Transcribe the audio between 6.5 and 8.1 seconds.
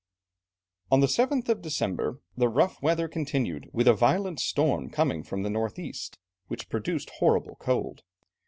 produced horrible cold.